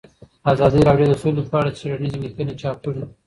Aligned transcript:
ازادي 0.51 0.81
راډیو 0.89 1.09
د 1.09 1.13
سوله 1.21 1.41
په 1.49 1.55
اړه 1.59 1.71
څېړنیزې 1.77 2.17
لیکنې 2.25 2.53
چاپ 2.61 2.77
کړي. 2.83 3.01